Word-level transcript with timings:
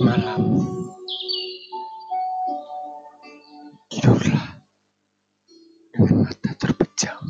malam. 0.00 0.42
Tidurlah 3.92 4.64
dengan 5.92 6.24
mata 6.24 6.50
terpejam. 6.56 7.20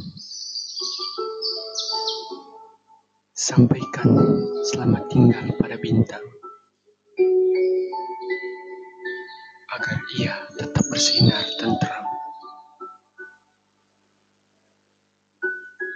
Sampaikan 3.34 4.08
selamat 4.70 5.02
tinggal 5.10 5.46
pada 5.58 5.76
bintang. 5.82 6.22
Agar 9.74 9.98
ia 10.14 10.34
tetap 10.54 10.84
bersinar 10.86 11.42
tentram. 11.58 12.06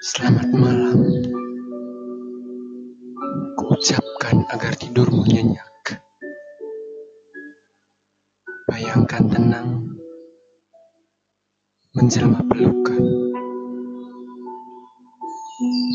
Selamat 0.02 0.48
malam. 0.50 0.98
Kuucapkan 3.54 4.42
agar 4.50 4.74
tidurmu 4.74 5.22
nyenyak. 5.30 5.77
Bayangkan 8.78 9.26
tenang 9.26 9.90
menjelma 11.98 12.46
pelukan 12.46 13.02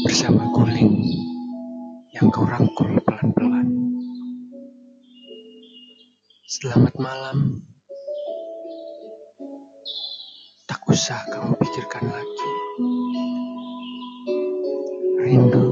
bersama 0.03 0.51
guling 0.51 0.91
yang 2.11 2.27
kau 2.27 2.43
rangkul 2.43 2.91
pelan-pelan. 3.07 3.71
Selamat 6.43 6.91
malam. 6.99 7.63
Tak 10.67 10.83
usah 10.83 11.23
kamu 11.31 11.55
pikirkan 11.63 12.03
lagi. 12.03 12.51
Rindu 15.23 15.67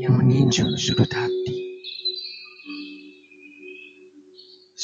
yang 0.00 0.16
meninju 0.16 0.80
sudut 0.80 1.12
hati. 1.12 1.39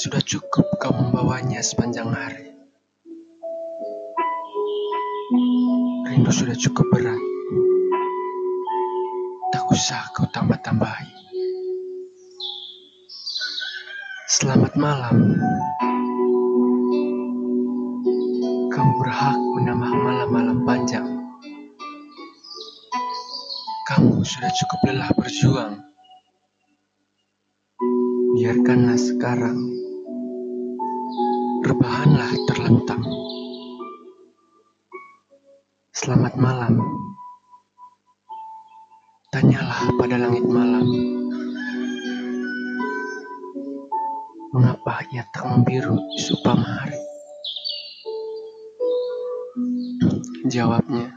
Sudah 0.07 0.23
cukup 0.23 0.71
kau 0.79 0.95
membawanya 0.95 1.59
sepanjang 1.67 2.07
hari. 2.07 2.55
Rindu 6.07 6.31
sudah 6.31 6.55
cukup 6.55 6.87
berat. 6.95 7.19
Tak 9.51 9.67
usah 9.67 10.07
kau 10.15 10.31
tambah-tambahi. 10.31 11.11
Selamat 14.31 14.79
malam. 14.79 15.43
Kamu 18.70 18.93
berhak 19.03 19.39
menambah 19.59 19.91
malam-malam 19.91 20.59
panjang. 20.63 21.09
Kamu 23.91 24.23
sudah 24.23 24.55
cukup 24.55 24.81
lelah 24.87 25.11
berjuang. 25.19 25.83
Biarkanlah 28.39 28.95
sekarang. 29.03 29.86
Rebahanlah 31.67 32.31
terlentang. 32.47 33.03
Selamat 35.91 36.39
malam. 36.39 36.78
Tanyalah 39.34 39.91
pada 39.98 40.14
langit 40.14 40.47
malam. 40.47 40.86
Mengapa 44.55 45.11
ia 45.11 45.27
tak 45.35 45.42
membiru 45.42 45.98
di 46.14 46.23
supam 46.23 46.63
hari? 46.63 47.02
Jawabnya, 50.46 51.11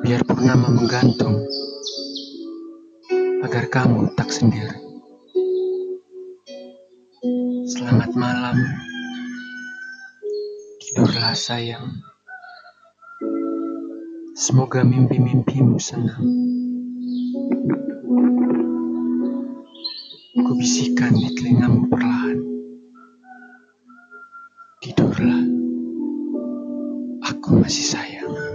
biar 0.00 0.24
purnama 0.24 0.72
menggantung 0.72 1.44
agar 3.44 3.68
kamu 3.68 4.16
tak 4.16 4.32
sendiri. 4.32 4.87
Selamat 7.88 8.12
malam. 8.20 8.56
Tidurlah 10.76 11.32
sayang. 11.32 12.04
Semoga 14.36 14.84
mimpi-mimpimu 14.84 15.80
senang. 15.80 16.20
Kubisikkan 20.36 21.16
di 21.16 21.32
telingamu 21.32 21.88
perlahan. 21.88 22.38
Tidurlah. 24.84 25.42
Aku 27.24 27.56
masih 27.56 27.88
sayang. 27.88 28.47